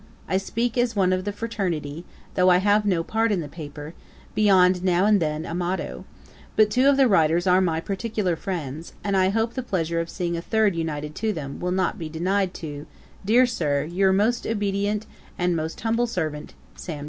[0.27, 3.93] I speak as one of the fraternity, though I have no part in the paper,
[4.33, 6.05] beyond now and then a motto;
[6.55, 10.09] but two of the writers are my particular friends, and I hope the pleasure of
[10.09, 12.87] seeing a third united to them, will not be denied to,
[13.23, 15.05] dear Sir, 'Your most obedient,
[15.37, 16.99] 'And most humble servant, 'SAM.